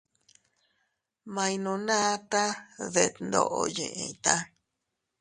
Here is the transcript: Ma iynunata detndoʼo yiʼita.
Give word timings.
Ma 1.33 1.43
iynunata 1.53 2.43
detndoʼo 2.93 3.59
yiʼita. 3.75 4.33